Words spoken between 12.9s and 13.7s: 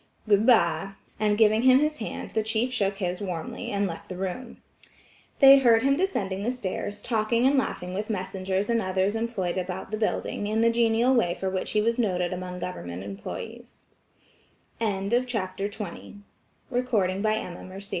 employe